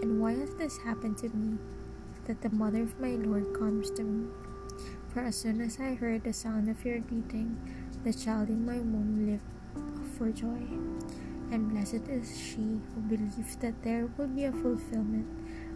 [0.00, 1.58] And why has this happened to me,
[2.26, 4.28] that the mother of my Lord comes to me?
[5.12, 7.58] For as soon as I heard the sound of your greeting,
[8.04, 10.62] the child in my womb leaped for joy.
[11.52, 15.26] And blessed is she who believed that there would be a fulfillment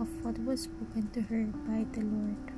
[0.00, 2.55] of what was spoken to her by the Lord.